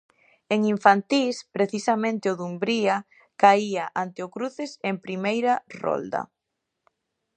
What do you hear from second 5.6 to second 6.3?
rolda.